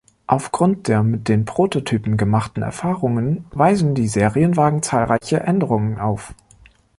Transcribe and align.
Aufgrund 0.25 0.87
der 0.87 1.03
mit 1.03 1.27
den 1.27 1.45
Prototypen 1.45 2.17
gemachten 2.17 2.63
Erfahrungen 2.63 3.45
weisen 3.51 3.93
die 3.93 4.07
Serienwagen 4.07 4.81
zahlreiche 4.81 5.41
Änderungen 5.41 5.99
auf. 5.99 6.33